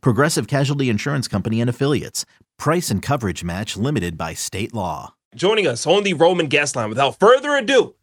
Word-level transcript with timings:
Progressive 0.00 0.46
Casualty 0.46 0.88
Insurance 0.88 1.28
Company 1.28 1.60
and 1.60 1.70
Affiliates. 1.70 2.24
Price 2.58 2.90
and 2.90 3.02
coverage 3.02 3.44
match 3.44 3.76
limited 3.76 4.16
by 4.16 4.34
state 4.34 4.72
law. 4.74 5.14
Joining 5.34 5.66
us 5.66 5.86
on 5.86 6.04
the 6.04 6.14
Roman 6.14 6.46
guest 6.46 6.76
line 6.76 6.88
without 6.88 7.18
further 7.18 7.56
ado, 7.56 7.94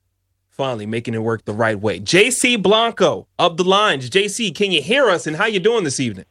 finally 0.50 0.86
making 0.86 1.14
it 1.14 1.24
work 1.24 1.46
the 1.46 1.54
right 1.54 1.80
way. 1.80 2.00
JC 2.00 2.62
Blanco 2.62 3.28
of 3.40 3.58
the 3.58 3.64
lines. 3.64 4.10
JC, 4.10 4.54
can 4.54 4.72
you 4.72 4.82
hear 4.82 5.10
us 5.10 5.26
and 5.26 5.38
how 5.38 5.46
you 5.46 5.60
doing 5.60 5.84
this 5.84 6.00
evening? 6.00 6.26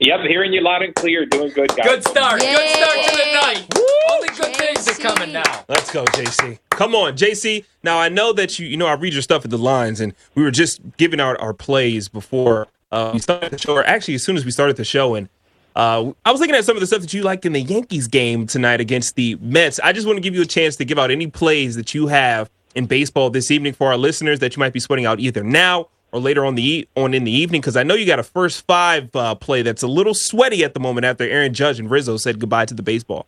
Yep, 0.00 0.20
hearing 0.28 0.52
you 0.52 0.60
loud 0.60 0.82
and 0.82 0.94
clear. 0.94 1.24
Doing 1.26 1.52
good, 1.52 1.68
guys. 1.76 1.86
Good 1.86 2.04
start. 2.04 2.42
Yay. 2.42 2.54
Good 2.54 2.70
start 2.70 3.06
to 3.06 3.16
the 3.16 3.32
night. 3.40 3.74
Woo. 3.74 3.84
Only 4.10 4.28
good 4.28 4.56
things 4.56 4.88
are 4.88 5.00
coming 5.00 5.32
now. 5.32 5.64
Let's 5.68 5.90
go, 5.92 6.04
JC. 6.04 6.58
Come 6.70 6.94
on, 6.94 7.16
JC. 7.16 7.64
Now 7.82 7.98
I 7.98 8.08
know 8.08 8.32
that 8.32 8.58
you 8.58 8.66
you 8.66 8.76
know 8.76 8.86
I 8.86 8.94
read 8.94 9.12
your 9.12 9.22
stuff 9.22 9.44
at 9.44 9.50
the 9.50 9.58
lines, 9.58 10.00
and 10.00 10.14
we 10.34 10.42
were 10.42 10.50
just 10.50 10.80
giving 10.96 11.20
out 11.20 11.40
our 11.40 11.54
plays 11.54 12.08
before 12.08 12.66
uh, 12.94 13.10
we 13.12 13.18
started 13.18 13.50
the 13.50 13.58
show, 13.58 13.74
or 13.74 13.84
actually 13.84 14.14
as 14.14 14.22
soon 14.22 14.36
as 14.36 14.44
we 14.44 14.50
started 14.50 14.76
the 14.76 14.84
show, 14.84 15.14
and 15.14 15.28
uh, 15.76 16.12
I 16.24 16.30
was 16.30 16.40
looking 16.40 16.54
at 16.54 16.64
some 16.64 16.76
of 16.76 16.80
the 16.80 16.86
stuff 16.86 17.00
that 17.00 17.12
you 17.12 17.22
liked 17.22 17.44
in 17.44 17.52
the 17.52 17.60
Yankees 17.60 18.06
game 18.06 18.46
tonight 18.46 18.80
against 18.80 19.16
the 19.16 19.36
Mets. 19.40 19.80
I 19.80 19.92
just 19.92 20.06
want 20.06 20.16
to 20.16 20.20
give 20.20 20.34
you 20.34 20.42
a 20.42 20.46
chance 20.46 20.76
to 20.76 20.84
give 20.84 20.98
out 20.98 21.10
any 21.10 21.26
plays 21.26 21.74
that 21.74 21.94
you 21.94 22.06
have 22.06 22.48
in 22.74 22.86
baseball 22.86 23.30
this 23.30 23.50
evening 23.50 23.72
for 23.72 23.88
our 23.88 23.96
listeners 23.96 24.38
that 24.38 24.54
you 24.54 24.60
might 24.60 24.72
be 24.72 24.80
sweating 24.80 25.06
out 25.06 25.18
either 25.18 25.42
now 25.42 25.88
or 26.12 26.20
later 26.20 26.44
on 26.44 26.54
the 26.54 26.62
e- 26.62 26.88
on 26.96 27.12
in 27.12 27.24
the 27.24 27.32
evening 27.32 27.60
because 27.60 27.76
I 27.76 27.82
know 27.82 27.94
you 27.94 28.06
got 28.06 28.20
a 28.20 28.24
first 28.24 28.64
five 28.66 29.14
uh, 29.16 29.34
play 29.34 29.62
that's 29.62 29.82
a 29.82 29.88
little 29.88 30.14
sweaty 30.14 30.62
at 30.62 30.74
the 30.74 30.80
moment 30.80 31.04
after 31.04 31.24
Aaron 31.24 31.52
Judge 31.52 31.80
and 31.80 31.90
Rizzo 31.90 32.16
said 32.16 32.38
goodbye 32.38 32.66
to 32.66 32.74
the 32.74 32.82
baseball. 32.82 33.26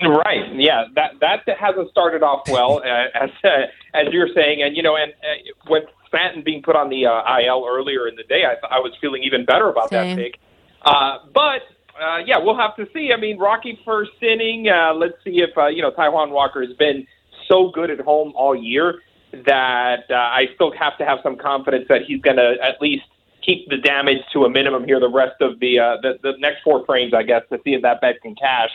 Right. 0.00 0.54
Yeah. 0.54 0.86
That 0.94 1.18
that 1.20 1.58
hasn't 1.58 1.90
started 1.90 2.22
off 2.22 2.48
well, 2.48 2.78
uh, 2.84 3.06
as 3.14 3.30
uh, 3.42 3.48
as 3.94 4.12
you're 4.12 4.32
saying, 4.32 4.62
and 4.62 4.76
you 4.76 4.82
know, 4.84 4.96
and 4.96 5.12
uh, 5.12 5.80
Stanton 6.12 6.42
being 6.42 6.62
put 6.62 6.76
on 6.76 6.90
the 6.90 7.06
uh, 7.06 7.38
IL 7.38 7.66
earlier 7.68 8.06
in 8.06 8.16
the 8.16 8.22
day, 8.24 8.44
I, 8.44 8.54
I 8.66 8.78
was 8.78 8.92
feeling 9.00 9.22
even 9.22 9.44
better 9.44 9.68
about 9.68 9.90
Same. 9.90 10.16
that 10.16 10.22
pick. 10.22 10.38
Uh, 10.82 11.18
but 11.32 11.62
uh, 12.00 12.18
yeah, 12.26 12.38
we'll 12.38 12.56
have 12.56 12.76
to 12.76 12.86
see. 12.92 13.12
I 13.12 13.20
mean, 13.20 13.38
Rocky 13.38 13.78
first 13.84 14.10
inning. 14.20 14.68
Uh, 14.68 14.94
let's 14.94 15.14
see 15.24 15.40
if 15.40 15.56
uh, 15.56 15.68
you 15.68 15.82
know 15.82 15.90
Taijuan 15.90 16.30
Walker 16.30 16.62
has 16.62 16.76
been 16.76 17.06
so 17.48 17.70
good 17.70 17.90
at 17.90 18.00
home 18.00 18.32
all 18.36 18.54
year 18.54 19.00
that 19.46 20.04
uh, 20.10 20.14
I 20.14 20.48
still 20.54 20.72
have 20.78 20.98
to 20.98 21.04
have 21.04 21.18
some 21.22 21.36
confidence 21.36 21.86
that 21.88 22.02
he's 22.06 22.20
going 22.20 22.36
to 22.36 22.56
at 22.62 22.80
least 22.80 23.04
keep 23.42 23.68
the 23.68 23.78
damage 23.78 24.18
to 24.32 24.44
a 24.44 24.50
minimum 24.50 24.84
here 24.84 25.00
the 25.00 25.08
rest 25.08 25.40
of 25.40 25.58
the 25.60 25.78
uh, 25.78 25.96
the, 26.02 26.18
the 26.22 26.32
next 26.38 26.62
four 26.62 26.84
frames, 26.84 27.14
I 27.14 27.22
guess, 27.22 27.42
to 27.50 27.58
see 27.64 27.74
if 27.74 27.82
that 27.82 28.00
bet 28.00 28.20
can 28.20 28.34
cash. 28.34 28.70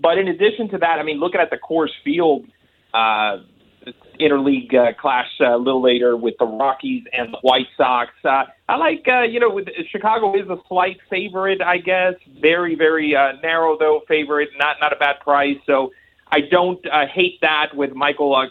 But 0.00 0.16
in 0.16 0.28
addition 0.28 0.68
to 0.70 0.78
that, 0.78 0.98
I 0.98 1.02
mean, 1.02 1.20
looking 1.20 1.40
at 1.40 1.50
the 1.50 1.58
Coors 1.58 1.90
Field 2.02 2.46
uh, 2.94 3.38
interleague 4.20 4.74
uh, 4.74 4.92
clash 5.00 5.30
uh, 5.40 5.56
a 5.56 5.58
little 5.58 5.82
later 5.82 6.16
with 6.16 6.34
the 6.38 6.46
Rockies 6.46 7.04
and 7.12 7.32
the 7.32 7.38
White 7.42 7.66
Sox, 7.76 8.10
uh, 8.24 8.44
I 8.68 8.76
like 8.76 9.04
uh, 9.08 9.22
you 9.22 9.40
know 9.40 9.50
with, 9.50 9.68
Chicago 9.90 10.34
is 10.34 10.48
a 10.48 10.58
slight 10.68 10.98
favorite, 11.08 11.62
I 11.62 11.78
guess. 11.78 12.14
Very 12.40 12.74
very 12.74 13.16
uh, 13.16 13.32
narrow 13.42 13.76
though 13.78 14.02
favorite, 14.06 14.50
not 14.58 14.76
not 14.80 14.92
a 14.92 14.96
bad 14.96 15.20
price. 15.20 15.58
So 15.66 15.90
I 16.32 16.40
don't 16.40 16.84
uh, 16.86 17.06
hate 17.12 17.40
that 17.40 17.74
with 17.74 17.94
Michael 17.94 18.34
uh, 18.34 18.46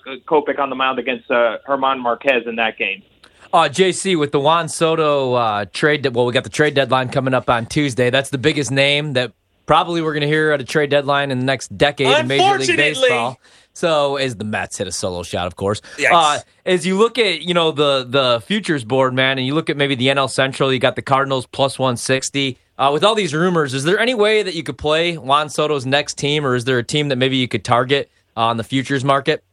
on 0.59 0.70
the 0.70 0.75
mound 0.75 1.00
against 1.00 1.30
uh, 1.31 1.58
German 1.66 2.00
Marquez 2.00 2.44
in 2.45 2.56
that 2.58 2.78
game. 2.78 3.03
Uh, 3.52 3.63
JC, 3.63 4.18
with 4.19 4.31
the 4.31 4.40
Juan 4.40 4.69
Soto 4.69 5.34
uh, 5.34 5.66
trade, 5.74 6.06
well, 6.13 6.25
we 6.25 6.34
got 6.34 6.44
the 6.44 6.52
trade 6.52 6.75
deadline 6.75 7.09
coming 7.09 7.34
up 7.34 7.50
on 7.50 7.66
Tuesday. 7.66 8.12
That's 8.12 8.29
the 8.29 8.38
biggest 8.38 8.69
name 8.69 9.13
that 9.13 9.34
probably 9.69 10.02
we're 10.02 10.13
going 10.13 10.22
to 10.22 10.28
hear 10.28 10.52
at 10.52 10.59
a 10.59 10.63
trade 10.63 10.90
deadline 10.90 11.30
in 11.30 11.38
the 11.38 11.46
next 11.46 11.78
decade 11.78 12.07
in 12.07 12.28
Major 12.28 12.57
League 12.57 12.75
Baseball. 12.75 13.40
So, 13.74 14.16
as 14.16 14.35
the 14.35 14.44
Mets 14.44 14.80
hit 14.80 14.88
a 14.88 14.91
solo 14.91 15.22
shot, 15.22 15.46
of 15.46 15.57
course. 15.57 15.81
Yikes. 15.97 16.09
Uh, 16.12 16.40
as 16.66 16.88
you 16.88 16.97
look 16.97 17.19
at 17.19 17.44
you 17.44 17.53
know 17.53 17.72
the 17.72 18.03
the 18.03 18.41
futures 18.41 18.84
board, 18.84 19.13
man, 19.13 19.38
and 19.38 19.46
you 19.46 19.53
look 19.53 19.69
at 19.69 19.78
maybe 19.78 19.94
the 19.94 20.08
NL 20.08 20.28
Central, 20.28 20.74
you 20.74 20.79
got 20.79 20.96
the 20.96 21.03
Cardinals 21.03 21.46
plus 21.46 21.78
one 21.78 21.97
sixty. 21.97 22.58
Uh, 22.79 22.90
with 22.91 23.03
all 23.03 23.13
these 23.13 23.31
rumors, 23.31 23.75
is 23.75 23.84
there 23.84 24.00
any 24.00 24.16
way 24.16 24.41
that 24.41 24.56
you 24.56 24.63
could 24.63 24.78
play 24.78 25.18
Juan 25.18 25.50
Soto's 25.50 25.85
next 25.85 26.18
team, 26.18 26.47
or 26.47 26.56
is 26.56 26.66
there 26.66 26.79
a 26.79 26.84
team 26.84 27.09
that 27.09 27.18
maybe 27.18 27.38
you 27.38 27.47
could 27.47 27.63
target 27.63 28.09
on 28.35 28.58
the 28.58 28.63
futures 28.63 29.06
market? 29.06 29.44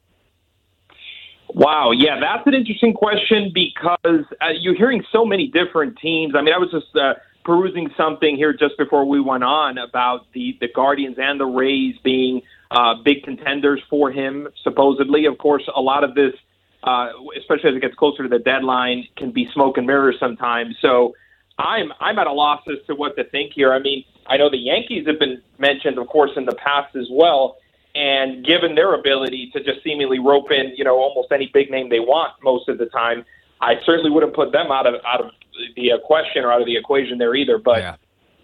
Wow, 1.49 1.91
yeah, 1.91 2.19
that's 2.19 2.47
an 2.47 2.55
interesting 2.55 2.95
question 2.95 3.53
because 3.53 4.25
uh, 4.41 4.49
you're 4.59 4.77
hearing 4.77 5.05
so 5.13 5.27
many 5.27 5.49
different 5.49 5.99
teams. 5.99 6.35
I 6.35 6.41
mean, 6.41 6.55
I 6.55 6.59
was 6.59 6.71
just 6.71 6.97
uh, 6.97 7.15
perusing 7.47 7.89
something 7.97 8.37
here 8.37 8.53
just 8.53 8.77
before 8.77 9.07
we 9.07 9.21
went 9.21 9.45
on 9.45 9.79
about 9.79 10.31
the 10.33 10.59
the 10.61 10.69
Guardians 10.69 11.17
and 11.19 11.39
the 11.41 11.47
Rays 11.47 11.95
being 12.03 12.43
uh, 12.73 12.97
big 13.03 13.23
contenders 13.23 13.81
for 13.89 14.11
him. 14.11 14.49
Supposedly, 14.65 15.25
of 15.27 15.39
course, 15.39 15.63
a 15.75 15.81
lot 15.81 16.03
of 16.03 16.15
this, 16.17 16.35
uh, 16.83 17.11
especially 17.39 17.71
as 17.71 17.77
it 17.77 17.81
gets 17.81 17.95
closer 17.95 18.25
to 18.25 18.29
the 18.29 18.41
deadline, 18.41 19.07
can 19.17 19.31
be 19.31 19.49
smoke 19.55 19.79
and 19.79 19.87
mirrors 19.87 20.17
sometimes. 20.19 20.77
So, 20.83 21.15
I'm 21.57 21.93
I'm 22.01 22.19
at 22.19 22.27
a 22.27 22.33
loss 22.33 22.63
as 22.69 22.85
to 22.89 22.97
what 22.97 23.17
to 23.17 23.25
think 23.25 23.53
here. 23.53 23.73
I 23.73 23.79
mean, 23.79 24.05
I 24.27 24.37
know 24.37 24.51
the 24.51 24.59
Yankees 24.59 25.07
have 25.07 25.21
been 25.21 25.41
mentioned, 25.59 25.99
of 25.99 26.09
course, 26.09 26.33
in 26.37 26.45
the 26.45 26.57
past 26.57 26.97
as 26.97 27.07
well. 27.11 27.59
And 27.95 28.45
given 28.45 28.75
their 28.75 28.93
ability 28.93 29.51
to 29.55 29.63
just 29.63 29.83
seemingly 29.83 30.19
rope 30.19 30.51
in, 30.51 30.75
you 30.77 30.85
know, 30.85 30.99
almost 30.99 31.33
any 31.33 31.51
big 31.55 31.71
name 31.71 31.89
they 31.89 32.01
want 32.01 32.35
most 32.43 32.69
of 32.69 32.77
the 32.77 32.87
time, 32.87 33.25
I 33.61 33.75
certainly 33.85 34.11
wouldn't 34.11 34.35
put 34.35 34.53
them 34.53 34.71
out 34.71 34.87
of 34.87 34.95
out 35.07 35.25
of 35.25 35.31
the 35.75 35.93
uh, 35.93 35.99
question 36.05 36.45
or 36.45 36.53
out 36.53 36.61
of 36.61 36.67
the 36.67 36.77
equation 36.77 37.19
there 37.19 37.35
either. 37.35 37.59
But 37.59 37.79
Yeah. 37.79 37.97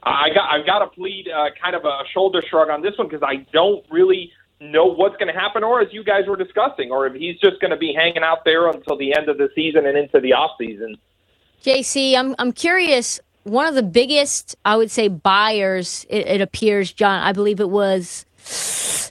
I 0.03 0.31
got 0.35 0.51
I've 0.51 0.67
got 0.67 0.81
to 0.81 0.89
plead 0.89 1.29
uh, 1.29 1.51
kind 1.63 1.77
of 1.77 1.85
a 1.85 2.03
shoulder 2.13 2.43
shrug 2.49 2.71
on 2.71 2.83
this 2.83 2.97
one 2.99 3.09
because 3.09 3.23
I 3.23 3.47
don't 3.53 3.85
really 3.91 4.33
know 4.61 4.87
what's 4.87 5.17
going 5.17 5.33
to 5.33 5.39
happen, 5.39 5.65
or 5.65 5.81
as 5.81 5.93
you 5.93 6.05
guys 6.05 6.27
were 6.27 6.37
discussing, 6.37 6.91
or 6.91 7.07
if 7.07 7.15
he's 7.15 7.39
just 7.41 7.61
going 7.61 7.71
to 7.71 7.77
be 7.77 7.93
hanging 7.93 8.23
out 8.23 8.45
there 8.45 8.69
until 8.69 8.97
the 8.97 9.15
end 9.17 9.29
of 9.29 9.39
the 9.39 9.49
season 9.55 9.87
and 9.87 9.97
into 9.97 10.21
the 10.21 10.33
off 10.33 10.53
season. 10.59 10.97
JC, 11.63 12.17
I'm 12.17 12.35
I'm 12.39 12.53
curious. 12.53 13.21
One 13.45 13.67
of 13.67 13.75
the 13.75 13.83
biggest, 13.83 14.55
I 14.65 14.77
would 14.77 14.91
say, 14.91 15.09
buyers. 15.09 16.07
It, 16.09 16.27
it 16.27 16.41
appears, 16.41 16.93
John. 16.93 17.23
I 17.23 17.33
believe 17.33 17.59
it 17.61 17.71
was 17.71 18.25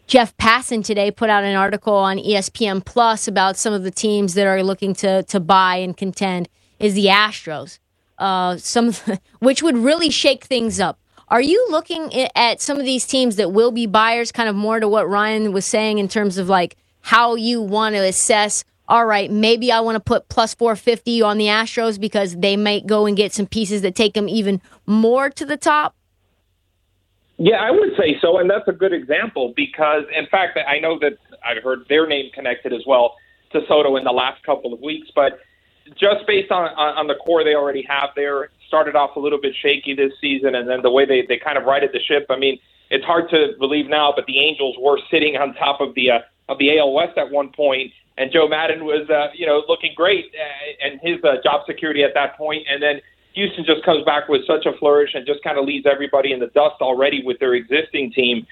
Jeff 0.08 0.36
Passan 0.36 0.84
today 0.84 1.09
put 1.09 1.30
out 1.30 1.44
an 1.44 1.56
article 1.56 1.94
on 1.94 2.18
ESPN 2.18 2.84
Plus 2.84 3.28
about 3.28 3.56
some 3.56 3.74
of 3.74 3.84
the 3.84 3.92
teams 3.92 4.34
that 4.34 4.46
are 4.46 4.62
looking 4.62 4.94
to 4.96 5.24
to 5.24 5.40
buy 5.40 5.78
and 5.78 5.96
contend. 5.96 6.50
Is 6.80 6.96
the 6.96 7.06
Astros, 7.06 7.80
uh, 8.18 8.58
some 8.58 8.94
which 9.40 9.62
would 9.64 9.78
really 9.78 10.09
shake 10.09 10.44
things 10.44 10.80
up. 10.80 11.00
Are 11.28 11.41
you 11.41 11.66
looking 11.70 12.14
at 12.36 12.59
some 12.59 12.78
of 12.78 12.86
these 12.86 13.08
teams 13.08 13.38
that 13.38 13.53
will 13.53 13.72
be 13.72 13.86
buyers, 13.86 14.34
kind 14.34 14.50
of 14.50 14.56
more 14.56 14.81
to 14.81 14.88
what 14.90 15.08
Ryan 15.08 15.53
was 15.53 15.66
saying 15.66 15.97
in 15.97 16.09
terms 16.09 16.38
of 16.38 16.50
like 16.50 16.75
how 17.02 17.36
you 17.36 17.62
want 17.62 17.96
to 17.96 18.03
assess? 18.03 18.66
All 18.90 19.06
right, 19.06 19.31
maybe 19.31 19.72
I 19.72 19.80
want 19.80 19.96
to 19.96 20.02
put 20.02 20.28
plus 20.28 20.53
450 20.53 21.22
on 21.22 21.38
the 21.38 21.46
Astros 21.46 21.97
because 21.97 22.36
they 22.36 22.58
might 22.58 22.86
go 22.86 23.06
and 23.06 23.16
get 23.16 23.31
some 23.31 23.46
pieces 23.46 23.81
that 23.84 23.96
take 23.96 24.14
them 24.14 24.28
even 24.28 24.62
more 24.86 25.30
to 25.30 25.46
the 25.46 25.56
top. 25.56 25.96
Yeah, 27.44 27.56
I 27.56 27.72
would 27.72 27.97
say 27.97 28.19
so, 28.22 28.38
and 28.38 28.47
that's 28.47 28.68
a 28.68 28.72
good 28.72 28.94
example 28.94 29.52
because, 29.56 30.03
in 30.16 30.28
fact, 30.28 30.59
I 30.68 30.78
know 30.78 31.00
that 31.00 31.18
I've 31.44 31.63
heard 31.63 31.88
their 31.90 32.06
name 32.06 32.29
connected 32.35 32.72
as 32.72 32.84
well 32.85 33.16
to 33.52 33.62
Soto 33.68 33.96
in 33.96 34.03
the 34.03 34.12
last 34.12 34.44
couple 34.44 34.72
of 34.72 34.79
weeks. 34.79 35.09
But 35.16 35.40
just 36.00 36.28
based 36.28 36.52
on 36.52 36.69
on, 36.78 37.07
the 37.07 37.16
core 37.16 37.44
they 37.44 37.56
already 37.56 37.84
have 37.90 38.09
there, 38.16 38.50
started 38.68 38.96
off 38.96 39.16
a 39.16 39.19
little 39.19 39.41
bit 39.41 39.56
shaky 39.59 39.96
this 39.96 40.13
season, 40.22 40.53
and 40.53 40.69
then 40.69 40.84
the 40.84 40.91
way 40.91 41.03
they 41.03 41.25
they 41.28 41.40
kind 41.40 41.57
of 41.57 41.63
righted 41.63 41.90
the 41.94 42.00
ship. 42.00 42.28
I 42.29 42.38
mean, 42.38 42.59
it's 42.91 43.06
hard 43.06 43.28
to 43.31 43.53
believe 43.58 43.87
now, 43.90 44.14
but 44.16 44.28
the 44.28 44.37
Angels 44.37 44.76
were 44.79 44.99
sitting 45.09 45.35
on 45.35 45.55
top 45.55 45.82
of 45.82 45.96
the 45.96 46.11
uh, 46.11 46.20
of 46.47 46.59
the 46.59 46.78
AL 46.78 46.94
West 46.94 47.17
at 47.17 47.32
one 47.32 47.49
point, 47.49 47.91
and 48.20 48.32
Joe 48.32 48.47
Maddon 48.47 48.85
was 48.85 49.09
uh, 49.09 49.29
you 49.34 49.47
know 49.47 49.64
looking 49.67 49.94
great 49.96 50.26
uh, 50.37 50.85
and 50.85 50.99
his 51.02 51.17
uh, 51.23 51.41
job 51.44 51.61
security 51.66 52.03
at 52.03 52.14
that 52.14 52.37
point, 52.37 52.67
and 52.70 52.84
then 52.84 53.02
Houston 53.34 53.66
just 53.66 53.84
comes 53.84 54.04
back 54.04 54.28
with 54.28 54.46
such 54.46 54.66
a 54.66 54.74
flourish 54.78 55.12
and 55.14 55.26
just 55.26 55.44
kind 55.44 55.58
of 55.58 55.66
leaves 55.66 55.86
everybody 55.86 56.34
in 56.34 56.40
the 56.40 56.48
dust 56.48 56.76
already 56.82 57.24
with 57.24 57.40
their 57.40 57.54
existing 57.54 58.12
team. 58.12 58.46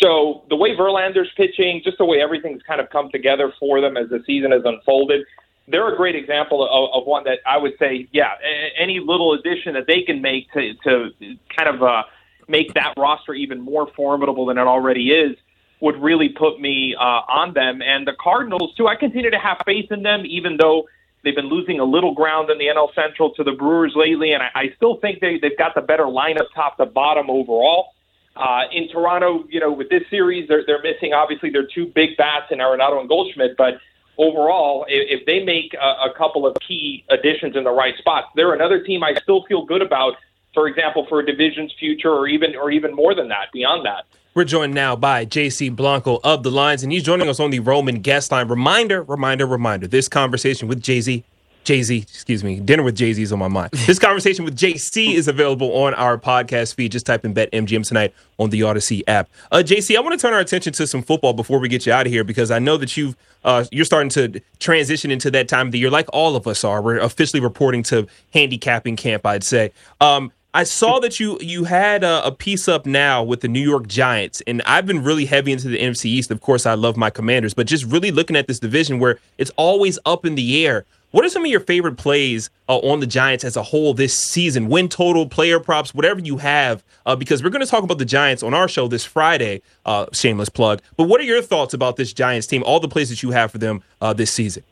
So 0.00 0.44
the 0.48 0.56
way 0.56 0.76
Verlander's 0.76 1.30
pitching, 1.36 1.80
just 1.82 1.98
the 1.98 2.04
way 2.04 2.20
everything's 2.20 2.62
kind 2.62 2.80
of 2.80 2.90
come 2.90 3.10
together 3.10 3.52
for 3.58 3.80
them 3.80 3.96
as 3.96 4.08
the 4.10 4.22
season 4.26 4.52
has 4.52 4.62
unfolded, 4.64 5.24
they're 5.66 5.92
a 5.92 5.96
great 5.96 6.14
example 6.14 6.62
of, 6.64 7.00
of 7.00 7.06
one 7.06 7.24
that 7.24 7.40
I 7.46 7.58
would 7.58 7.72
say, 7.78 8.08
yeah, 8.12 8.32
any 8.78 9.00
little 9.00 9.32
addition 9.32 9.74
that 9.74 9.86
they 9.86 10.02
can 10.02 10.22
make 10.22 10.50
to, 10.52 10.74
to 10.84 11.10
kind 11.56 11.74
of 11.74 11.82
uh, 11.82 12.02
make 12.48 12.74
that 12.74 12.94
roster 12.96 13.34
even 13.34 13.60
more 13.60 13.90
formidable 13.94 14.46
than 14.46 14.58
it 14.58 14.66
already 14.66 15.10
is 15.10 15.36
would 15.80 15.96
really 16.02 16.30
put 16.30 16.60
me 16.60 16.94
uh, 16.98 17.02
on 17.28 17.54
them. 17.54 17.80
And 17.82 18.06
the 18.06 18.14
Cardinals, 18.20 18.74
too, 18.76 18.88
I 18.88 18.96
continue 18.96 19.30
to 19.30 19.38
have 19.38 19.58
faith 19.64 19.92
in 19.92 20.02
them, 20.02 20.24
even 20.26 20.56
though 20.56 20.88
they've 21.24 21.34
been 21.34 21.48
losing 21.48 21.80
a 21.80 21.84
little 21.84 22.14
ground 22.14 22.50
in 22.50 22.58
the 22.58 22.66
NL 22.66 22.94
Central 22.94 23.32
to 23.34 23.44
the 23.44 23.52
Brewers 23.52 23.92
lately. 23.94 24.32
And 24.32 24.42
I, 24.42 24.50
I 24.54 24.72
still 24.76 24.96
think 24.96 25.20
they, 25.20 25.38
they've 25.38 25.58
got 25.58 25.74
the 25.74 25.80
better 25.80 26.04
lineup 26.04 26.46
top 26.54 26.76
to 26.78 26.86
bottom 26.86 27.30
overall. 27.30 27.94
Uh, 28.36 28.62
in 28.72 28.88
Toronto, 28.88 29.44
you 29.48 29.58
know, 29.58 29.72
with 29.72 29.88
this 29.88 30.02
series, 30.10 30.46
they're 30.48 30.64
they're 30.64 30.82
missing 30.82 31.12
obviously 31.12 31.50
their 31.50 31.66
two 31.66 31.86
big 31.86 32.16
bats 32.16 32.46
in 32.52 32.58
Arenado 32.58 33.00
and 33.00 33.08
Goldschmidt, 33.08 33.56
but 33.56 33.80
overall, 34.16 34.84
if, 34.88 35.20
if 35.20 35.26
they 35.26 35.42
make 35.42 35.74
a, 35.74 36.10
a 36.10 36.14
couple 36.16 36.46
of 36.46 36.56
key 36.60 37.04
additions 37.08 37.56
in 37.56 37.64
the 37.64 37.70
right 37.70 37.96
spots, 37.98 38.28
they're 38.36 38.52
another 38.52 38.82
team 38.82 39.02
I 39.02 39.14
still 39.22 39.44
feel 39.48 39.64
good 39.64 39.82
about. 39.82 40.14
For 40.58 40.66
example, 40.66 41.06
for 41.08 41.20
a 41.20 41.24
division's 41.24 41.72
future, 41.78 42.10
or 42.10 42.26
even 42.26 42.56
or 42.56 42.72
even 42.72 42.92
more 42.92 43.14
than 43.14 43.28
that, 43.28 43.52
beyond 43.52 43.86
that. 43.86 44.06
We're 44.34 44.42
joined 44.42 44.74
now 44.74 44.96
by 44.96 45.24
JC 45.24 45.70
Blanco 45.74 46.18
of 46.24 46.42
the 46.42 46.50
Lines, 46.50 46.82
and 46.82 46.90
he's 46.90 47.04
joining 47.04 47.28
us 47.28 47.38
on 47.38 47.50
the 47.50 47.60
Roman 47.60 48.00
guest 48.00 48.32
line. 48.32 48.48
Reminder, 48.48 49.04
reminder, 49.04 49.46
reminder. 49.46 49.86
This 49.86 50.08
conversation 50.08 50.66
with 50.66 50.82
Jay 50.82 51.00
Z 51.00 51.22
Jay 51.68 51.82
Z, 51.82 51.98
excuse 51.98 52.42
me, 52.42 52.60
dinner 52.60 52.82
with 52.82 52.96
Jay 52.96 53.12
Z 53.12 53.22
is 53.22 53.30
on 53.30 53.38
my 53.38 53.46
mind. 53.46 53.70
This 53.86 53.98
conversation 53.98 54.46
with 54.46 54.56
JC 54.56 55.12
is 55.12 55.28
available 55.28 55.70
on 55.84 55.92
our 55.94 56.16
podcast 56.16 56.74
feed. 56.74 56.92
Just 56.92 57.04
type 57.04 57.26
in 57.26 57.34
Bet 57.34 57.52
MGM 57.52 57.86
tonight 57.86 58.14
on 58.38 58.48
the 58.48 58.62
Audacy 58.62 59.02
app. 59.06 59.28
Uh, 59.52 59.58
JC, 59.58 59.94
I 59.94 60.00
want 60.00 60.18
to 60.18 60.26
turn 60.26 60.32
our 60.32 60.40
attention 60.40 60.72
to 60.72 60.86
some 60.86 61.02
football 61.02 61.34
before 61.34 61.58
we 61.58 61.68
get 61.68 61.84
you 61.84 61.92
out 61.92 62.06
of 62.06 62.12
here 62.12 62.24
because 62.24 62.50
I 62.50 62.58
know 62.58 62.78
that 62.78 62.96
you've 62.96 63.16
uh, 63.44 63.66
you're 63.70 63.84
starting 63.84 64.08
to 64.10 64.40
transition 64.58 65.10
into 65.10 65.30
that 65.30 65.46
time 65.46 65.66
of 65.66 65.72
the 65.72 65.78
year, 65.78 65.90
like 65.90 66.08
all 66.10 66.36
of 66.36 66.46
us 66.46 66.64
are. 66.64 66.80
We're 66.80 67.00
officially 67.00 67.40
reporting 67.40 67.82
to 67.84 68.06
handicapping 68.32 68.96
camp, 68.96 69.26
I'd 69.26 69.44
say. 69.44 69.72
Um, 70.00 70.32
I 70.58 70.64
saw 70.64 70.98
that 70.98 71.20
you 71.20 71.38
you 71.40 71.62
had 71.62 72.02
a, 72.02 72.26
a, 72.26 72.32
piece 72.32 72.66
up 72.66 72.84
now 72.84 73.22
with 73.22 73.42
the 73.42 73.46
New 73.46 73.60
York 73.60 73.86
Giants, 73.86 74.42
and 74.44 74.60
I've 74.62 74.86
been 74.86 75.04
really 75.04 75.24
heavy 75.24 75.52
into 75.52 75.68
the 75.68 75.78
NFC 75.78 76.06
East. 76.06 76.32
Of 76.32 76.40
course, 76.40 76.66
I 76.66 76.74
love 76.74 76.96
my 76.96 77.10
Commanders, 77.10 77.54
but 77.54 77.68
just 77.68 77.84
really 77.84 78.10
looking 78.10 78.34
at 78.34 78.48
this 78.48 78.58
division 78.58 78.98
where 78.98 79.20
it's 79.38 79.52
always 79.54 80.00
up 80.04 80.26
in 80.26 80.34
the 80.34 80.66
air. 80.66 80.84
What 81.12 81.24
are 81.24 81.28
some 81.28 81.44
of 81.44 81.50
your 81.52 81.60
favorite 81.60 81.96
plays 81.96 82.50
uh, 82.68 82.78
on 82.78 82.98
the 82.98 83.06
Giants 83.06 83.44
as 83.44 83.56
a 83.56 83.62
whole 83.62 83.94
this 83.94 84.18
season? 84.18 84.68
Win 84.68 84.88
total, 84.88 85.28
player 85.28 85.60
props, 85.60 85.94
whatever 85.94 86.18
you 86.18 86.38
have, 86.38 86.82
uh, 87.06 87.14
because 87.14 87.40
we're 87.40 87.50
going 87.50 87.64
to 87.64 87.70
talk 87.70 87.84
about 87.84 87.98
the 87.98 88.04
Giants 88.04 88.42
on 88.42 88.52
our 88.52 88.66
show 88.66 88.88
this 88.88 89.04
Friday. 89.04 89.62
Uh, 89.86 90.06
shameless 90.12 90.48
plug. 90.48 90.82
But 90.96 91.04
what 91.04 91.20
are 91.20 91.24
your 91.24 91.40
thoughts 91.40 91.72
about 91.72 91.94
this 91.94 92.12
Giants 92.12 92.48
team? 92.48 92.64
All 92.64 92.80
the 92.80 92.88
plays 92.88 93.10
that 93.10 93.22
you 93.22 93.30
have 93.30 93.52
for 93.52 93.58
them 93.58 93.84
uh, 94.00 94.12
this 94.12 94.32
season. 94.32 94.64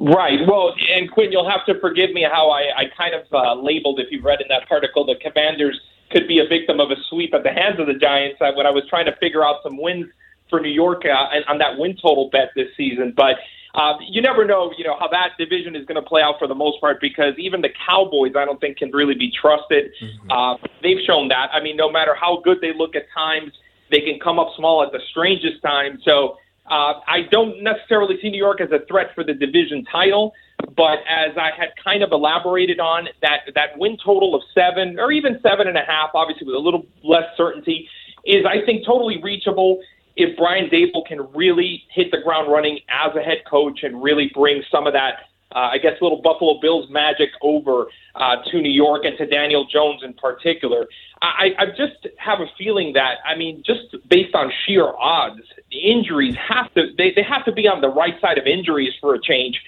Right. 0.00 0.40
Well, 0.46 0.74
and 0.90 1.10
Quinn, 1.10 1.30
you'll 1.30 1.48
have 1.48 1.64
to 1.66 1.78
forgive 1.80 2.12
me 2.12 2.22
how 2.22 2.50
I, 2.50 2.62
I 2.76 2.84
kind 2.96 3.14
of 3.14 3.26
uh, 3.32 3.54
labeled, 3.54 4.00
if 4.00 4.10
you've 4.10 4.24
read 4.24 4.40
in 4.40 4.48
that 4.48 4.62
article, 4.70 5.06
the 5.06 5.14
Commanders 5.16 5.80
could 6.10 6.26
be 6.28 6.38
a 6.38 6.46
victim 6.46 6.80
of 6.80 6.90
a 6.90 6.96
sweep 7.08 7.32
at 7.32 7.42
the 7.42 7.52
hands 7.52 7.78
of 7.78 7.86
the 7.86 7.94
Giants 7.94 8.40
uh, 8.40 8.52
when 8.54 8.66
I 8.66 8.70
was 8.70 8.84
trying 8.88 9.06
to 9.06 9.16
figure 9.16 9.44
out 9.44 9.62
some 9.62 9.80
wins 9.80 10.06
for 10.50 10.60
New 10.60 10.70
York 10.70 11.04
on 11.04 11.58
that 11.58 11.78
win 11.78 11.96
total 11.96 12.28
bet 12.30 12.50
this 12.54 12.68
season. 12.76 13.14
But 13.16 13.36
uh, 13.74 13.94
you 14.08 14.22
never 14.22 14.44
know, 14.44 14.72
you 14.76 14.84
know, 14.84 14.96
how 14.98 15.08
that 15.08 15.30
division 15.38 15.74
is 15.74 15.84
going 15.86 16.00
to 16.00 16.08
play 16.08 16.22
out 16.22 16.38
for 16.38 16.46
the 16.46 16.54
most 16.54 16.80
part 16.80 17.00
because 17.00 17.34
even 17.38 17.60
the 17.60 17.70
Cowboys, 17.88 18.32
I 18.36 18.44
don't 18.44 18.60
think, 18.60 18.76
can 18.76 18.90
really 18.92 19.14
be 19.14 19.32
trusted. 19.32 19.92
Mm-hmm. 20.00 20.30
Uh, 20.30 20.56
they've 20.82 21.00
shown 21.04 21.28
that. 21.28 21.50
I 21.52 21.60
mean, 21.60 21.76
no 21.76 21.90
matter 21.90 22.14
how 22.14 22.40
good 22.44 22.60
they 22.60 22.72
look 22.72 22.94
at 22.94 23.06
times, 23.12 23.52
they 23.90 24.00
can 24.00 24.20
come 24.20 24.38
up 24.38 24.48
small 24.56 24.82
at 24.82 24.92
the 24.92 25.00
strangest 25.10 25.60
times. 25.62 26.02
So 26.04 26.38
uh, 26.70 27.00
I 27.06 27.22
don't 27.30 27.62
necessarily 27.62 28.16
see 28.22 28.30
New 28.30 28.38
York 28.38 28.60
as 28.60 28.70
a 28.72 28.84
threat 28.86 29.08
for 29.14 29.22
the 29.24 29.34
division 29.34 29.84
title. 29.90 30.32
But 30.76 31.00
as 31.08 31.36
I 31.36 31.50
had 31.56 31.68
kind 31.82 32.02
of 32.02 32.10
elaborated 32.12 32.80
on, 32.80 33.08
that 33.20 33.40
that 33.54 33.76
win 33.76 33.96
total 34.02 34.34
of 34.34 34.42
seven 34.54 34.98
or 34.98 35.12
even 35.12 35.38
seven 35.42 35.68
and 35.68 35.76
a 35.76 35.84
half, 35.86 36.10
obviously 36.14 36.46
with 36.46 36.56
a 36.56 36.58
little 36.58 36.86
less 37.02 37.24
certainty, 37.36 37.88
is 38.24 38.46
I 38.46 38.64
think 38.64 38.86
totally 38.86 39.20
reachable 39.22 39.80
if 40.16 40.36
Brian 40.36 40.70
Daboll 40.70 41.06
can 41.06 41.20
really 41.34 41.84
hit 41.90 42.10
the 42.10 42.18
ground 42.22 42.50
running 42.50 42.78
as 42.88 43.14
a 43.16 43.20
head 43.20 43.42
coach 43.48 43.80
and 43.82 44.02
really 44.02 44.30
bring 44.32 44.62
some 44.70 44.86
of 44.86 44.92
that, 44.92 45.28
uh, 45.54 45.70
I 45.72 45.78
guess, 45.78 45.92
little 46.00 46.20
Buffalo 46.20 46.60
Bills 46.60 46.90
magic 46.90 47.30
over 47.40 47.86
uh, 48.14 48.36
to 48.50 48.60
New 48.60 48.72
York 48.72 49.04
and 49.04 49.16
to 49.18 49.26
Daniel 49.26 49.64
Jones 49.64 50.02
in 50.02 50.12
particular. 50.14 50.86
I, 51.22 51.54
I 51.58 51.66
just 51.66 52.06
have 52.18 52.40
a 52.40 52.46
feeling 52.58 52.92
that, 52.94 53.18
I 53.24 53.34
mean, 53.36 53.62
just 53.64 53.96
based 54.08 54.34
on 54.34 54.52
sheer 54.66 54.86
odds, 54.98 55.40
injuries 55.70 56.34
have 56.36 56.72
to 56.74 56.92
they, 56.98 57.12
they 57.14 57.22
have 57.22 57.44
to 57.46 57.52
be 57.52 57.66
on 57.66 57.80
the 57.80 57.88
right 57.88 58.20
side 58.20 58.38
of 58.38 58.46
injuries 58.46 58.92
for 59.00 59.14
a 59.14 59.20
change. 59.20 59.60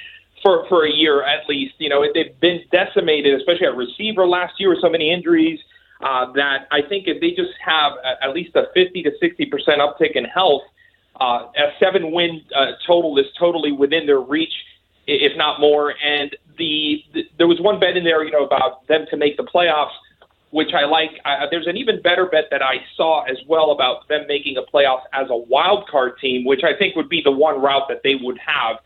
For, 0.42 0.68
for 0.68 0.86
a 0.86 0.92
year 0.92 1.24
at 1.24 1.48
least, 1.48 1.74
you 1.78 1.88
know 1.88 2.04
they've 2.12 2.38
been 2.40 2.60
decimated, 2.70 3.34
especially 3.40 3.66
at 3.66 3.74
receiver 3.74 4.28
last 4.28 4.60
year 4.60 4.68
with 4.68 4.80
so 4.80 4.90
many 4.90 5.10
injuries 5.10 5.58
uh, 6.00 6.30
that 6.32 6.68
I 6.70 6.82
think 6.82 7.08
if 7.08 7.20
they 7.20 7.30
just 7.30 7.54
have 7.64 7.92
a, 8.04 8.22
at 8.22 8.34
least 8.34 8.54
a 8.54 8.64
50 8.74 9.02
to 9.02 9.12
60 9.18 9.46
percent 9.46 9.80
uptick 9.80 10.12
in 10.14 10.24
health, 10.24 10.62
uh, 11.18 11.48
a 11.56 11.72
seven 11.80 12.12
win 12.12 12.42
uh, 12.54 12.72
total 12.86 13.18
is 13.18 13.26
totally 13.38 13.72
within 13.72 14.06
their 14.06 14.20
reach, 14.20 14.52
if 15.06 15.36
not 15.36 15.60
more. 15.60 15.94
And 16.02 16.36
the, 16.58 17.02
the 17.12 17.24
there 17.38 17.46
was 17.46 17.60
one 17.60 17.80
bet 17.80 17.96
in 17.96 18.04
there, 18.04 18.24
you 18.24 18.30
know, 18.30 18.44
about 18.44 18.86
them 18.86 19.06
to 19.10 19.16
make 19.16 19.36
the 19.36 19.44
playoffs, 19.44 19.94
which 20.50 20.72
I 20.74 20.84
like. 20.84 21.10
Uh, 21.24 21.46
there's 21.50 21.66
an 21.66 21.76
even 21.76 22.02
better 22.02 22.26
bet 22.26 22.44
that 22.50 22.62
I 22.62 22.84
saw 22.96 23.24
as 23.24 23.36
well 23.46 23.70
about 23.70 24.08
them 24.08 24.26
making 24.28 24.56
a 24.56 24.62
playoff 24.62 25.02
as 25.12 25.28
a 25.30 25.36
wild 25.36 25.88
card 25.88 26.18
team, 26.20 26.44
which 26.44 26.64
I 26.64 26.76
think 26.76 26.96
would 26.96 27.08
be 27.08 27.22
the 27.22 27.32
one 27.32 27.60
route 27.60 27.88
that 27.88 28.02
they 28.02 28.14
would 28.14 28.38
have 28.38 28.78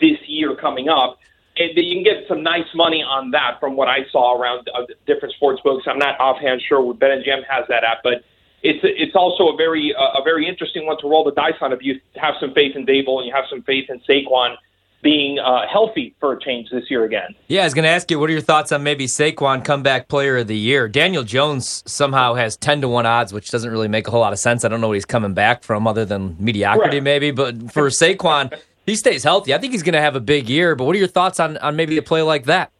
this 0.00 0.18
year 0.26 0.54
coming 0.54 0.88
up 0.88 1.18
it, 1.56 1.84
you 1.84 1.94
can 1.96 2.04
get 2.04 2.28
some 2.28 2.42
nice 2.42 2.68
money 2.74 3.02
on 3.02 3.30
that 3.30 3.58
from 3.60 3.76
what 3.76 3.88
I 3.88 4.06
saw 4.10 4.38
around 4.38 4.68
uh, 4.74 4.82
different 5.06 5.34
sports 5.34 5.60
books. 5.62 5.84
I'm 5.86 5.98
not 5.98 6.20
offhand 6.20 6.62
sure 6.68 6.80
what 6.80 6.98
BetMGM 6.98 7.44
has 7.48 7.64
that 7.68 7.84
at, 7.84 7.98
but 8.04 8.24
it's 8.62 8.80
it's 8.82 9.14
also 9.14 9.48
a 9.48 9.56
very 9.56 9.94
uh, 9.94 10.20
a 10.20 10.22
very 10.22 10.48
interesting 10.48 10.86
one 10.86 10.98
to 11.00 11.08
roll 11.08 11.24
the 11.24 11.32
dice 11.32 11.54
on 11.60 11.72
if 11.72 11.82
you 11.82 12.00
have 12.16 12.34
some 12.40 12.52
faith 12.52 12.76
in 12.76 12.86
Daboll 12.86 13.18
and 13.18 13.26
you 13.26 13.34
have 13.34 13.44
some 13.48 13.62
faith 13.62 13.88
in 13.88 14.00
Saquon 14.00 14.56
being 15.02 15.38
uh, 15.38 15.66
healthy 15.70 16.14
for 16.18 16.32
a 16.32 16.40
change 16.40 16.68
this 16.70 16.90
year 16.90 17.04
again. 17.04 17.34
Yeah, 17.48 17.62
I 17.62 17.64
was 17.64 17.74
going 17.74 17.84
to 17.84 17.88
ask 17.88 18.10
you, 18.10 18.18
what 18.18 18.28
are 18.28 18.32
your 18.32 18.42
thoughts 18.42 18.72
on 18.72 18.82
maybe 18.82 19.06
Saquon 19.06 19.64
comeback 19.64 20.08
player 20.08 20.38
of 20.38 20.46
the 20.46 20.56
year? 20.56 20.88
Daniel 20.88 21.22
Jones 21.22 21.82
somehow 21.86 22.34
has 22.34 22.56
10 22.56 22.80
to 22.80 22.88
1 22.88 23.06
odds, 23.06 23.32
which 23.32 23.50
doesn't 23.50 23.70
really 23.70 23.88
make 23.88 24.08
a 24.08 24.10
whole 24.10 24.20
lot 24.20 24.32
of 24.32 24.38
sense. 24.38 24.64
I 24.64 24.68
don't 24.68 24.80
know 24.80 24.88
what 24.88 24.94
he's 24.94 25.04
coming 25.04 25.34
back 25.34 25.62
from 25.62 25.86
other 25.86 26.04
than 26.04 26.36
mediocrity, 26.40 26.96
right. 26.96 27.02
maybe. 27.02 27.30
But 27.30 27.72
for 27.72 27.88
Saquon, 27.88 28.52
he 28.84 28.96
stays 28.96 29.22
healthy, 29.22 29.54
I 29.54 29.58
think 29.58 29.72
he's 29.72 29.82
going 29.82 29.94
to 29.94 30.00
have 30.00 30.16
a 30.16 30.20
big 30.20 30.48
year. 30.48 30.74
But 30.74 30.84
what 30.84 30.96
are 30.96 30.98
your 30.98 31.08
thoughts 31.08 31.40
on, 31.40 31.56
on 31.58 31.76
maybe 31.76 31.96
a 31.98 32.02
play 32.02 32.22
like 32.22 32.44
that? 32.44 32.72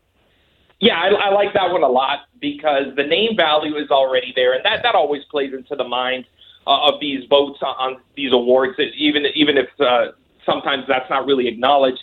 Yeah, 0.80 0.98
I, 0.98 1.08
I 1.08 1.30
like 1.30 1.54
that 1.54 1.70
one 1.70 1.82
a 1.82 1.88
lot 1.88 2.20
because 2.40 2.94
the 2.96 3.02
name 3.02 3.36
value 3.36 3.76
is 3.76 3.90
already 3.90 4.32
there, 4.36 4.52
and 4.52 4.64
that, 4.64 4.82
that 4.82 4.94
always 4.94 5.24
plays 5.24 5.54
into 5.54 5.74
the 5.74 5.84
mind 5.84 6.26
uh, 6.66 6.92
of 6.92 7.00
these 7.00 7.24
votes 7.28 7.60
on, 7.62 7.74
on 7.78 8.00
these 8.14 8.32
awards, 8.32 8.78
even 8.96 9.24
even 9.34 9.56
if 9.56 9.68
uh, 9.80 10.12
sometimes 10.46 10.84
that's 10.88 11.10
not 11.10 11.26
really 11.26 11.48
acknowledged. 11.48 12.00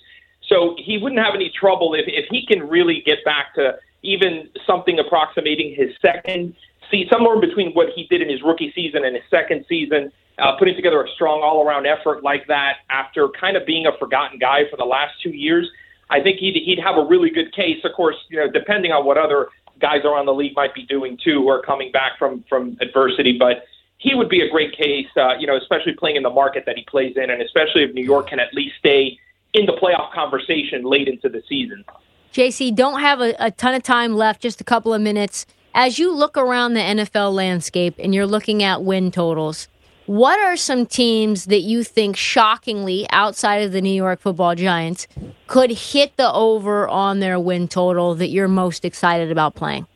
So 0.47 0.75
he 0.77 0.97
wouldn't 0.97 1.23
have 1.23 1.33
any 1.33 1.49
trouble 1.49 1.93
if, 1.95 2.05
if 2.07 2.25
he 2.29 2.45
can 2.45 2.67
really 2.67 3.01
get 3.05 3.23
back 3.23 3.55
to 3.55 3.77
even 4.03 4.49
something 4.67 4.99
approximating 4.99 5.73
his 5.73 5.89
second 6.01 6.53
see 6.91 7.07
somewhere 7.11 7.35
in 7.35 7.41
between 7.41 7.71
what 7.73 7.87
he 7.95 8.05
did 8.07 8.21
in 8.21 8.29
his 8.29 8.41
rookie 8.43 8.71
season 8.75 9.05
and 9.05 9.15
his 9.15 9.23
second 9.31 9.65
season 9.67 10.11
uh, 10.39 10.55
putting 10.57 10.75
together 10.75 11.03
a 11.03 11.07
strong 11.09 11.41
all 11.43 11.65
around 11.65 11.85
effort 11.85 12.23
like 12.23 12.47
that 12.47 12.77
after 12.89 13.29
kind 13.29 13.55
of 13.55 13.65
being 13.65 13.85
a 13.85 13.97
forgotten 13.97 14.39
guy 14.39 14.61
for 14.69 14.77
the 14.77 14.85
last 14.85 15.13
two 15.21 15.29
years, 15.29 15.69
I 16.09 16.21
think 16.21 16.39
he'd, 16.39 16.55
he'd 16.55 16.79
have 16.79 16.97
a 16.97 17.05
really 17.05 17.29
good 17.29 17.53
case. 17.53 17.77
Of 17.83 17.91
course, 17.95 18.15
you 18.29 18.37
know, 18.37 18.49
depending 18.49 18.91
on 18.91 19.05
what 19.05 19.17
other 19.17 19.49
guys 19.79 20.03
around 20.05 20.25
the 20.25 20.33
league 20.33 20.55
might 20.55 20.73
be 20.73 20.85
doing 20.85 21.17
too, 21.23 21.43
or 21.43 21.61
coming 21.61 21.91
back 21.91 22.13
from 22.19 22.43
from 22.49 22.77
adversity, 22.81 23.37
but 23.37 23.65
he 24.03 24.13
would 24.13 24.27
be 24.27 24.41
a 24.41 24.49
great 24.49 24.75
case, 24.75 25.07
uh, 25.15 25.37
you 25.39 25.47
know, 25.47 25.55
especially 25.55 25.93
playing 25.93 26.17
in 26.17 26.23
the 26.23 26.29
market 26.29 26.65
that 26.65 26.75
he 26.75 26.83
plays 26.83 27.15
in, 27.15 27.29
and 27.29 27.41
especially 27.41 27.83
if 27.83 27.93
New 27.93 28.03
York 28.03 28.27
can 28.27 28.39
at 28.39 28.53
least 28.53 28.75
stay 28.77 29.17
in 29.53 29.65
the 29.65 29.71
playoff 29.71 30.11
conversation 30.11 30.83
late 30.83 31.07
into 31.07 31.29
the 31.29 31.41
season. 31.47 31.85
JC, 32.33 32.75
don't 32.75 32.99
have 32.99 33.21
a, 33.21 33.33
a 33.39 33.49
ton 33.49 33.73
of 33.73 33.81
time 33.81 34.15
left, 34.15 34.41
just 34.41 34.59
a 34.59 34.63
couple 34.65 34.93
of 34.93 35.01
minutes. 35.01 35.45
As 35.73 35.99
you 35.99 36.13
look 36.13 36.35
around 36.35 36.73
the 36.73 36.81
NFL 36.81 37.33
landscape 37.33 37.95
and 37.97 38.13
you're 38.13 38.27
looking 38.27 38.61
at 38.61 38.83
win 38.83 39.09
totals, 39.09 39.69
what 40.05 40.37
are 40.37 40.57
some 40.57 40.85
teams 40.85 41.45
that 41.45 41.61
you 41.61 41.85
think, 41.85 42.17
shockingly, 42.17 43.07
outside 43.09 43.63
of 43.63 43.71
the 43.71 43.81
New 43.81 43.93
York 43.93 44.19
football 44.19 44.53
giants, 44.53 45.07
could 45.47 45.71
hit 45.71 46.17
the 46.17 46.29
over 46.33 46.89
on 46.89 47.21
their 47.21 47.39
win 47.39 47.69
total 47.69 48.15
that 48.15 48.27
you're 48.27 48.49
most 48.49 48.83
excited 48.83 49.31
about 49.31 49.55
playing? 49.55 49.87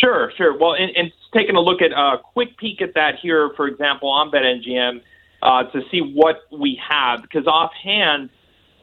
Sure, 0.00 0.32
sure. 0.36 0.56
Well, 0.56 0.74
and, 0.74 0.90
and 0.96 1.12
taking 1.34 1.56
a 1.56 1.60
look 1.60 1.82
at 1.82 1.92
a 1.92 1.98
uh, 1.98 2.16
quick 2.18 2.56
peek 2.56 2.80
at 2.80 2.94
that 2.94 3.16
here, 3.20 3.50
for 3.56 3.66
example, 3.66 4.08
on 4.08 4.30
BetMGM, 4.30 5.02
uh, 5.42 5.64
to 5.64 5.82
see 5.90 6.00
what 6.00 6.42
we 6.50 6.80
have, 6.88 7.22
because 7.22 7.46
offhand, 7.46 8.30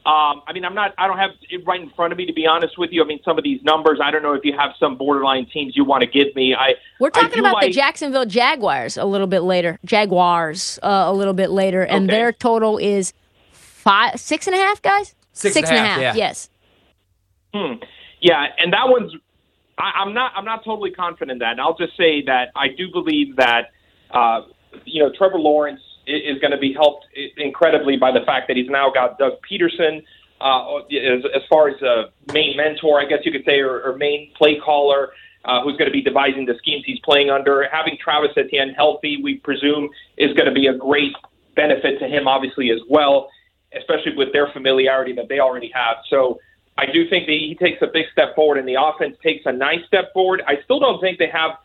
um, 0.06 0.42
I 0.46 0.52
mean, 0.54 0.64
I'm 0.64 0.74
not. 0.74 0.94
I 0.96 1.06
don't 1.06 1.18
have 1.18 1.32
it 1.50 1.66
right 1.66 1.80
in 1.80 1.90
front 1.90 2.12
of 2.12 2.18
me 2.18 2.24
to 2.26 2.32
be 2.32 2.46
honest 2.46 2.78
with 2.78 2.92
you. 2.92 3.02
I 3.02 3.06
mean, 3.06 3.20
some 3.24 3.36
of 3.36 3.44
these 3.44 3.62
numbers. 3.62 3.98
I 4.02 4.10
don't 4.10 4.22
know 4.22 4.32
if 4.32 4.44
you 4.44 4.56
have 4.56 4.70
some 4.78 4.96
borderline 4.96 5.46
teams 5.52 5.76
you 5.76 5.84
want 5.84 6.02
to 6.02 6.06
give 6.06 6.34
me. 6.34 6.54
I 6.54 6.74
we're 6.98 7.10
talking 7.10 7.40
about 7.40 7.54
like, 7.54 7.66
the 7.66 7.72
Jacksonville 7.72 8.24
Jaguars 8.24 8.96
a 8.96 9.04
little 9.04 9.26
bit 9.26 9.40
later. 9.40 9.78
Jaguars 9.84 10.78
uh, 10.82 11.04
a 11.06 11.12
little 11.12 11.34
bit 11.34 11.50
later, 11.50 11.82
and 11.82 12.08
okay. 12.08 12.16
their 12.16 12.32
total 12.32 12.78
is 12.78 13.12
five, 13.52 14.18
six 14.18 14.46
and 14.46 14.56
a 14.56 14.58
half 14.58 14.80
guys. 14.80 15.14
Six, 15.32 15.52
six 15.52 15.68
and 15.68 15.78
a 15.78 15.80
half. 15.80 16.00
half 16.00 16.00
yeah. 16.00 16.14
Yes. 16.14 16.48
Hmm. 17.52 17.74
Yeah, 18.20 18.46
and 18.58 18.72
that 18.72 18.88
one's. 18.88 19.12
I, 19.78 20.02
I'm 20.02 20.12
not. 20.12 20.32
I'm 20.36 20.44
not 20.44 20.64
totally 20.64 20.90
confident 20.90 21.32
in 21.32 21.38
that. 21.38 21.52
And 21.52 21.60
I'll 21.60 21.76
just 21.76 21.96
say 21.96 22.22
that 22.26 22.50
I 22.56 22.68
do 22.68 22.90
believe 22.92 23.36
that. 23.36 23.70
Uh, 24.10 24.42
you 24.84 25.02
know, 25.02 25.10
Trevor 25.16 25.38
Lawrence 25.38 25.80
is 26.06 26.38
going 26.40 26.50
to 26.50 26.58
be 26.58 26.74
helped 26.74 27.06
incredibly 27.38 27.96
by 27.96 28.12
the 28.12 28.20
fact 28.26 28.48
that 28.48 28.56
he's 28.56 28.68
now 28.68 28.90
got 28.90 29.18
Doug 29.18 29.32
Pederson 29.50 30.04
uh, 30.40 30.76
as, 30.76 31.24
as 31.34 31.42
far 31.48 31.68
as 31.68 31.80
a 31.82 32.10
main 32.32 32.56
mentor, 32.56 33.00
I 33.00 33.06
guess 33.06 33.20
you 33.24 33.32
could 33.32 33.44
say, 33.46 33.60
or, 33.60 33.80
or 33.82 33.96
main 33.96 34.30
play 34.36 34.58
caller. 34.62 35.12
uh, 35.44 35.62
who's 35.62 35.76
going 35.76 35.88
to 35.88 35.92
be 35.92 36.02
devising 36.02 36.44
the 36.44 36.54
schemes 36.58 36.84
he's 36.86 36.98
playing 37.00 37.30
under. 37.30 37.66
Having 37.70 37.98
Travis 38.02 38.30
Etienne 38.36 38.70
healthy, 38.76 39.20
we 39.22 39.36
presume, 39.36 39.88
is 40.16 40.32
going 40.34 40.46
to 40.46 40.52
be 40.52 40.66
a 40.66 40.74
great 40.74 41.12
benefit 41.54 41.98
to 42.00 42.06
him, 42.06 42.28
obviously, 42.28 42.70
as 42.70 42.80
well, 42.88 43.30
especially 43.76 44.14
with 44.16 44.32
their 44.32 44.48
familiarity 44.52 45.12
that 45.14 45.28
they 45.28 45.40
already 45.40 45.70
have. 45.74 45.96
So 46.10 46.38
I 46.78 46.86
do 46.86 47.08
think 47.10 47.26
that 47.26 47.32
he 47.32 47.56
takes 47.60 47.82
a 47.82 47.88
big 47.92 48.06
step 48.12 48.36
forward, 48.36 48.56
and 48.56 48.66
the 48.66 48.76
offense 48.80 49.16
takes 49.22 49.44
a 49.46 49.52
nice 49.52 49.84
step 49.86 50.12
forward. 50.14 50.42
I 50.46 50.62
still 50.62 50.78
don't 50.78 51.00
think 51.00 51.18
they 51.18 51.28
have 51.28 51.58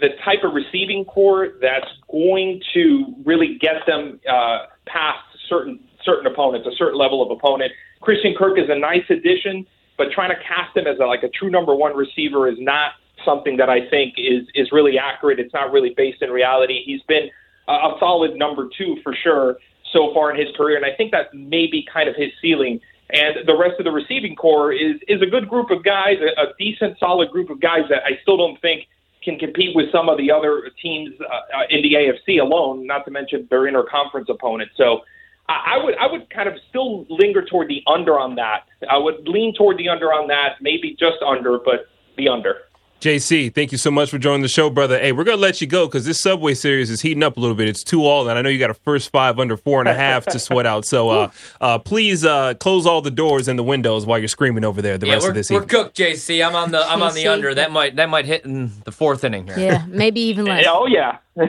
the 0.00 0.10
type 0.24 0.44
of 0.44 0.54
receiving 0.54 1.04
corps 1.04 1.54
that's 1.60 1.90
going 2.10 2.62
to 2.72 3.14
really 3.24 3.58
get 3.60 3.84
them 3.86 4.20
uh, 4.28 4.66
past 4.86 5.18
certain 5.48 5.80
certain 6.04 6.26
opponents, 6.26 6.66
a 6.66 6.74
certain 6.76 6.98
level 6.98 7.22
of 7.22 7.30
opponent. 7.36 7.72
Christian 8.00 8.34
Kirk 8.36 8.58
is 8.58 8.68
a 8.68 8.78
nice 8.78 9.04
addition, 9.10 9.66
but 9.98 10.10
trying 10.12 10.30
to 10.30 10.36
cast 10.42 10.76
him 10.76 10.86
as 10.86 10.98
a, 10.98 11.04
like 11.04 11.22
a 11.22 11.28
true 11.28 11.50
number 11.50 11.74
one 11.74 11.96
receiver 11.96 12.48
is 12.48 12.56
not 12.58 12.92
something 13.24 13.56
that 13.56 13.68
I 13.68 13.88
think 13.90 14.14
is 14.16 14.46
is 14.54 14.70
really 14.70 14.96
accurate. 14.96 15.40
It's 15.40 15.52
not 15.52 15.72
really 15.72 15.92
based 15.96 16.22
in 16.22 16.30
reality. 16.30 16.82
He's 16.84 17.02
been 17.02 17.30
a, 17.66 17.72
a 17.72 17.96
solid 17.98 18.36
number 18.36 18.68
two 18.78 18.98
for 19.02 19.14
sure 19.14 19.56
so 19.92 20.14
far 20.14 20.32
in 20.32 20.38
his 20.44 20.54
career, 20.56 20.76
and 20.76 20.86
I 20.86 20.94
think 20.96 21.10
that's 21.10 21.28
maybe 21.34 21.84
kind 21.92 22.08
of 22.08 22.14
his 22.16 22.30
ceiling. 22.40 22.80
And 23.12 23.46
the 23.46 23.56
rest 23.56 23.78
of 23.78 23.84
the 23.84 23.90
receiving 23.90 24.34
corps 24.34 24.72
is 24.72 24.96
is 25.06 25.20
a 25.20 25.26
good 25.26 25.48
group 25.48 25.70
of 25.70 25.84
guys, 25.84 26.16
a, 26.20 26.40
a 26.40 26.54
decent, 26.58 26.98
solid 26.98 27.30
group 27.30 27.50
of 27.50 27.60
guys 27.60 27.82
that 27.90 28.02
I 28.04 28.18
still 28.22 28.36
don't 28.36 28.60
think 28.60 28.86
can 29.22 29.38
compete 29.38 29.76
with 29.76 29.92
some 29.92 30.08
of 30.08 30.18
the 30.18 30.30
other 30.30 30.70
teams 30.80 31.14
uh, 31.20 31.24
uh 31.24 31.62
in 31.70 31.82
the 31.82 31.94
AFC 31.94 32.40
alone. 32.40 32.86
Not 32.86 33.04
to 33.04 33.10
mention 33.10 33.46
their 33.50 33.62
interconference 33.62 34.28
opponents. 34.28 34.74
So 34.76 35.02
I 35.48 35.78
would 35.82 35.96
I 35.98 36.06
would 36.10 36.30
kind 36.30 36.48
of 36.48 36.54
still 36.68 37.04
linger 37.08 37.44
toward 37.44 37.68
the 37.68 37.82
under 37.86 38.18
on 38.18 38.36
that. 38.36 38.64
I 38.88 38.96
would 38.96 39.28
lean 39.28 39.54
toward 39.54 39.76
the 39.76 39.88
under 39.88 40.12
on 40.12 40.28
that, 40.28 40.56
maybe 40.60 40.96
just 40.98 41.18
under, 41.26 41.58
but 41.58 41.86
the 42.16 42.28
under. 42.28 42.58
JC, 43.02 43.52
thank 43.52 43.72
you 43.72 43.78
so 43.78 43.90
much 43.90 44.10
for 44.10 44.18
joining 44.18 44.42
the 44.42 44.48
show, 44.48 44.70
brother. 44.70 44.96
Hey, 44.96 45.10
we're 45.10 45.24
gonna 45.24 45.36
let 45.36 45.60
you 45.60 45.66
go 45.66 45.86
because 45.86 46.04
this 46.04 46.20
Subway 46.20 46.54
series 46.54 46.88
is 46.88 47.00
heating 47.00 47.24
up 47.24 47.36
a 47.36 47.40
little 47.40 47.56
bit. 47.56 47.66
It's 47.66 47.82
two 47.82 48.06
all, 48.06 48.28
and 48.28 48.38
I 48.38 48.42
know 48.42 48.48
you 48.48 48.60
got 48.60 48.70
a 48.70 48.74
first 48.74 49.10
five 49.10 49.40
under 49.40 49.56
four 49.56 49.80
and 49.80 49.88
a 49.88 49.94
half 49.94 50.24
to 50.26 50.38
sweat 50.38 50.66
out. 50.66 50.84
So, 50.84 51.10
uh, 51.10 51.30
uh, 51.60 51.80
please 51.80 52.24
uh, 52.24 52.54
close 52.54 52.86
all 52.86 53.02
the 53.02 53.10
doors 53.10 53.48
and 53.48 53.58
the 53.58 53.64
windows 53.64 54.06
while 54.06 54.20
you're 54.20 54.28
screaming 54.28 54.64
over 54.64 54.80
there 54.80 54.98
the 54.98 55.08
yeah, 55.08 55.14
rest 55.14 55.26
of 55.26 55.34
this 55.34 55.50
we're 55.50 55.64
evening. 55.64 55.68
cooked, 55.68 55.96
JC. 55.96 56.46
I'm 56.46 56.54
on 56.54 56.70
the 56.70 56.78
I'm 56.78 57.02
on 57.02 57.12
the 57.16 57.26
under. 57.26 57.52
That 57.52 57.72
might 57.72 57.96
that 57.96 58.08
might 58.08 58.24
hit 58.24 58.44
in 58.44 58.70
the 58.84 58.92
fourth 58.92 59.24
inning 59.24 59.48
here. 59.48 59.58
Yeah, 59.58 59.84
maybe 59.88 60.20
even 60.20 60.44
less. 60.44 60.64
Oh 60.68 60.86
yeah. 60.86 61.18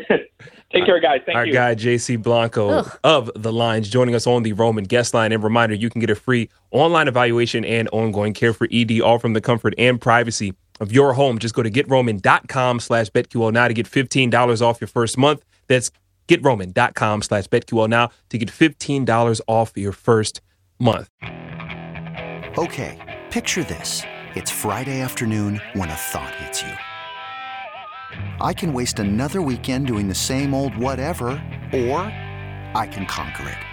Take 0.73 0.87
care, 0.87 0.99
guys. 0.99 1.21
Thank 1.23 1.35
you. 1.35 1.39
Our 1.39 1.45
you. 1.45 1.53
guy 1.53 1.75
JC 1.75 2.19
Blanco 2.19 2.69
Ugh. 2.69 2.99
of 3.03 3.29
the 3.35 3.53
Lines 3.53 3.89
joining 3.89 4.15
us 4.15 4.25
on 4.25 4.41
the 4.41 4.53
Roman 4.53 4.85
guest 4.85 5.13
line. 5.13 5.31
And 5.31 5.43
reminder, 5.43 5.75
you 5.75 5.91
can 5.91 6.01
get 6.01 6.09
a 6.09 6.15
free 6.15 6.49
online 6.71 7.07
evaluation 7.07 7.63
and 7.63 7.87
ongoing 7.89 8.33
care 8.33 8.53
for 8.53 8.67
ED, 8.71 9.01
all 9.01 9.19
from 9.19 9.33
the 9.33 9.41
comfort 9.41 9.75
and 9.77 10.01
privacy 10.01 10.55
of 10.79 10.91
your 10.91 11.13
home. 11.13 11.39
Just 11.39 11.53
go 11.55 11.63
to 11.63 11.71
getroman.com 11.71 12.79
slash 12.79 13.09
BetQL 13.09 13.51
now 13.51 13.67
to 13.67 13.73
get 13.73 13.89
$15 13.89 14.61
off 14.61 14.79
your 14.81 14.87
first 14.87 15.17
month. 15.17 15.43
That's 15.67 15.91
getroman.com 16.27 17.21
slash 17.21 17.47
BetQL 17.47 17.89
now 17.89 18.09
to 18.29 18.37
get 18.37 18.49
$15 18.49 19.41
off 19.47 19.73
your 19.75 19.91
first 19.91 20.41
month. 20.79 21.09
Okay, 22.57 23.21
picture 23.31 23.63
this. 23.63 24.03
It's 24.35 24.51
Friday 24.51 25.01
afternoon 25.01 25.61
when 25.73 25.89
a 25.89 25.95
thought 25.95 26.33
hits 26.35 26.61
you. 26.61 26.73
I 28.41 28.53
can 28.53 28.73
waste 28.73 28.99
another 28.99 29.41
weekend 29.41 29.87
doing 29.87 30.07
the 30.07 30.15
same 30.15 30.53
old 30.53 30.77
whatever, 30.77 31.29
or 31.73 32.01
I 32.75 32.87
can 32.91 33.05
conquer 33.05 33.49
it. 33.49 33.72